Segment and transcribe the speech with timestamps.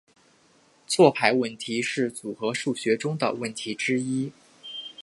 [0.87, 4.31] 错排问题是组合数学中的问题之一。